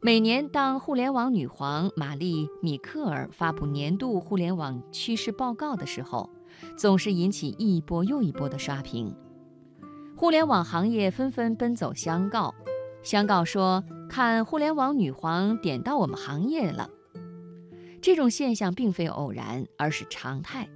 [0.00, 6.30] 每年，当互联网女皇玛丽·米克尔发布年度互联网趋势报告的时候，
[6.76, 9.12] 总是引起一波又一波的刷屏。
[10.16, 12.54] 互联网行业纷纷奔走相告，
[13.02, 16.88] 相告说：“看互联网女皇点到我们行业了。”
[18.00, 20.68] 这种现象并非偶然，而是常态。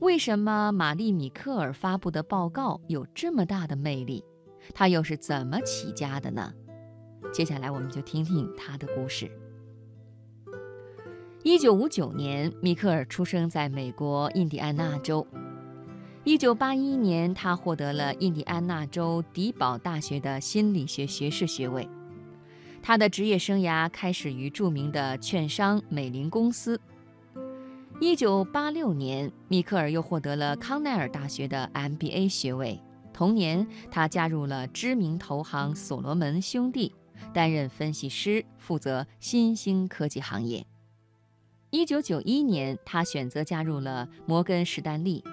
[0.00, 4.24] 为什么玛丽·米克尔发布的报告有这么大的魅力？
[4.74, 6.52] 她又是怎么起家的呢？
[7.32, 9.30] 接下来，我们就听听他的故事。
[11.42, 15.26] 一九五九年，米克尔出生在美国印第安纳州。
[16.24, 21.86] 一九八一年，他获得了印第安纳州迪堡大学的心理学学士学位。
[22.82, 26.80] 他的职业生涯开始于著名的券商美林公司。
[28.00, 32.80] 一九八六年，米克尔又获得了康奈尔大学的 MBA 学位。
[33.12, 36.92] 同年，他加入了知名投行所罗门兄弟，
[37.32, 40.66] 担任分析师，负责新兴科技行业。
[41.70, 45.24] 一九九一年，他选择加入了摩根士丹利。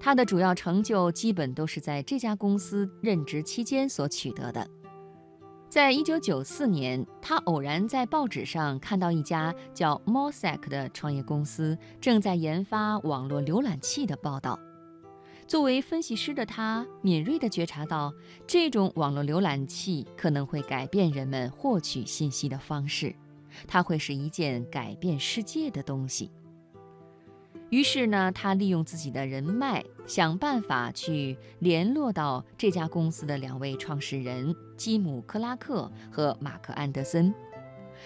[0.00, 4.68] 他的主要成就基本都是在这家公司任职期间所取得的。
[5.68, 14.58] 在一九九四年，他偶然在报纸上看到一家叫 Mosaic 的创业公司正在研发网络浏览器的报道。
[15.52, 18.10] 作为分析师的他，敏锐地觉察到
[18.46, 23.14] 这种网络浏览器可能会改变人们获取信息的方式，
[23.68, 26.30] 它会是一件改变世界的东西。
[27.68, 37.34] 于是呢，他利用自己的人脉，想办法去联络到这家公司的两位创始人基姆·克拉克和马克·安德森，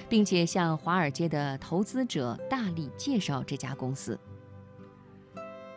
[0.09, 4.19] 并且向华尔街的投资者大力介绍这家公司。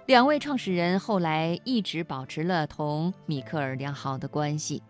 [0.10, 4.82] 两位创始人后来一直保持了同米克尔良好的关系。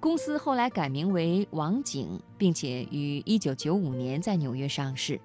[0.00, 5.20] 公司后来改名为网景，并且于1995年在纽约上市。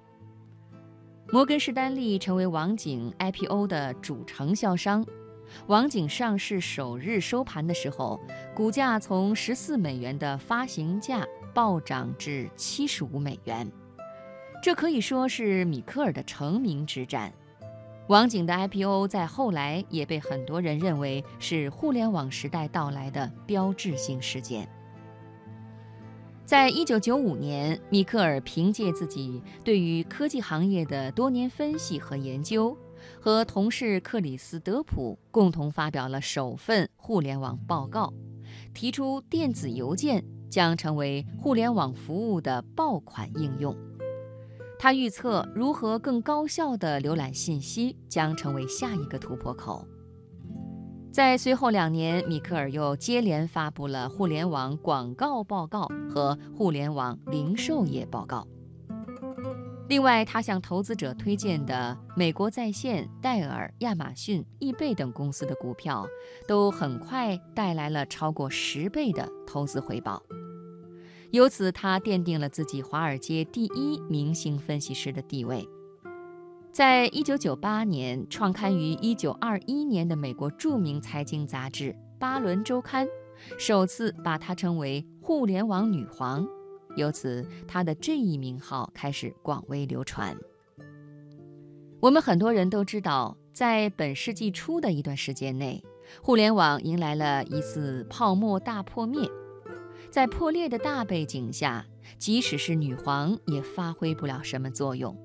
[1.32, 5.02] 摩根士丹利成为网景 IPO 的主承销商。
[5.68, 8.20] 网景上市首日收盘的时候，
[8.54, 13.66] 股价从十四美元的发行价暴涨至七十五美元，
[14.62, 17.32] 这可以说是米克尔的成名之战。
[18.10, 24.68] 网景的 IPO 在后来也被很多人认为是互联网时代到来的标志性事件。
[26.44, 32.76] 在一九九五年，米克尔凭借自己对于科技行业的多年分析和研究，
[33.20, 38.12] 和同事克里斯·德普共同发表了首份互联网报告，
[38.74, 43.89] 提出电子邮件将成为互联网服务的爆款应用。
[44.82, 49.86] 他预测，如何更高效地浏览信息将成为下一个突破口。
[51.12, 58.48] 在随后两年，米克尔又接连发布了互联网广告报告和互联网零售业报告。
[59.90, 66.06] 另外，他向投资者推荐的美国在线、戴尔、亚马逊、易贝等公司的股票，
[66.48, 70.22] 都很快带来了超过十倍的投资回报。
[71.32, 75.68] 由此，他奠定了自己华尔街第一明星分析师的地位。
[76.72, 83.06] 在一九九八年创刊于一九二一年的美国著名财经杂志《巴伦周刊》，
[83.58, 86.46] 首次把她称为“互联网女皇”，
[86.96, 90.36] 由此她的这一名号开始广为流传。
[92.00, 95.80] 我们很多人都知道，在本世纪初的一段时间内，
[96.22, 99.30] 互联网迎来了一次泡沫大破灭。
[100.10, 101.86] 在破裂的大背景下，
[102.18, 105.16] 即使是女皇也发挥不了什么作用。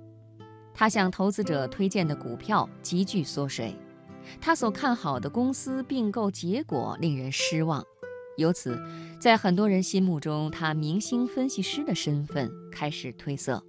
[0.74, 3.76] 他向投资者推荐的股票急剧缩水，
[4.40, 7.84] 他所看好的公司并购结果令人失望，
[8.38, 8.80] 由此，
[9.20, 13.64] 在很多人心目中，他明星分析师的身份开始褪色。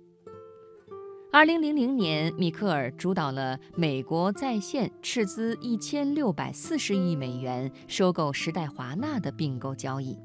[1.33, 10.19] 二零零零年，米克尔主导了美国在线斥资一千六百四十亿美元收购时代华纳的并购交易，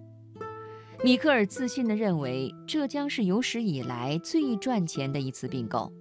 [1.04, 5.92] 米克尔自信地认为，这将是有史以来最赚钱的一次并购。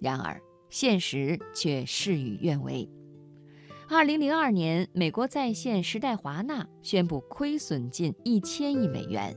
[0.00, 2.88] 然而，现实却事与愿违。
[3.88, 9.36] 二零零二年，美国在线时代华纳宣布亏损近一千亿美元，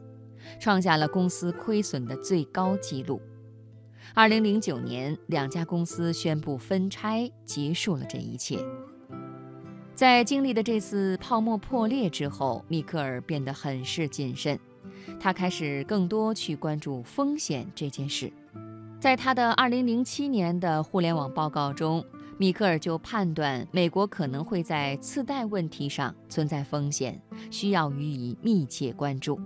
[0.59, 3.21] 创下了公司亏损的最高纪录。
[4.15, 8.57] 二零零九年，两家公司宣布分拆，结束了这一切。
[9.93, 14.59] 在经历的这次泡沫破裂之后，米克尔变得很是谨慎，
[15.19, 18.31] 他开始更多去关注风险这件事。
[18.99, 22.05] 在他的2007年的互联网报告中，
[22.37, 27.19] 米克尔就判断美国可能会在次贷问题上存在风险，
[27.49, 29.39] 需要予以密切关注。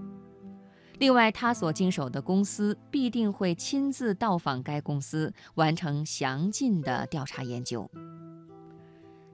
[0.99, 7.89] 另外，他所经手的公司必定会亲自到访该公司，完成详尽的调查研究。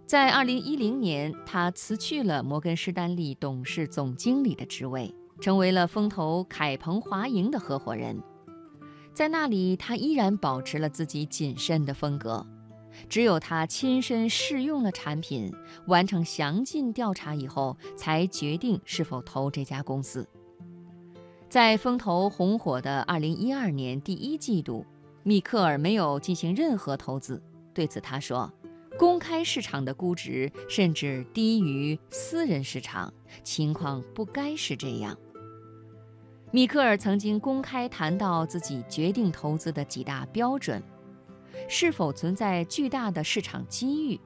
[0.07, 8.21] 在2010年，他辞去了摩根士丹利董事总经理的职位，成为了风投凯鹏华盈的合伙人。
[9.13, 12.45] 在那里，他依然保持了自己谨慎的风格。
[13.07, 15.53] 只有他亲身试用了产品，
[15.87, 20.27] 完成详尽调查以后，才决定是否投这家公司。
[21.47, 24.85] 在风投红火的2012年第一季度，
[25.23, 27.41] 密克尔没有进行任何投资。
[27.73, 28.51] 对此，他说
[28.97, 35.17] ：“公开市场的估值甚至低于私人市场，情况不该是这样。”
[36.51, 40.83] 米克尔曾经公开谈到自己决定投资的几大标准。
[41.67, 44.19] 是否存在巨大的市场机遇？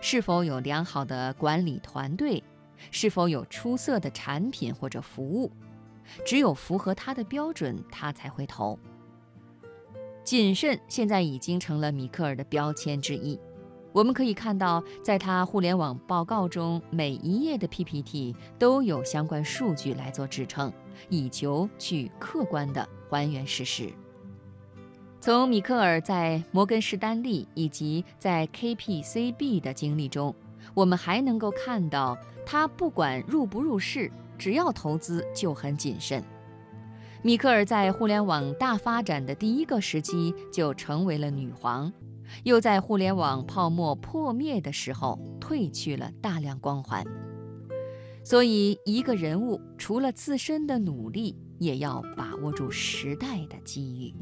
[0.00, 2.42] 是否有良好的管理团队？
[2.90, 5.50] 是否有出色的产品或者服务？
[6.24, 8.78] 只有符合他的标准，他才会投。
[10.24, 13.38] 谨慎现在已经成了米克尔的标签之一。
[13.96, 20.70] 我们可以看到，在他互联网报告中，每一页的 PPT 都有相关数据来做支撑，
[21.08, 23.90] 以求去客观地还原事实。
[25.18, 30.34] 从米克尔在摩根士丹利以及在 KPCB 的经历中，
[30.74, 36.22] 我们还能够看到，他不管入不入市，只要投资就很谨慎。
[37.22, 41.90] 米克尔在互联网大发展的第一个时期就成为了女皇，
[42.44, 47.04] 又在互联网泡沫破灭的时候褪去了大量光环。
[48.24, 54.14] 所以，一个人物除了自身的努力，也要把握住时代的机遇。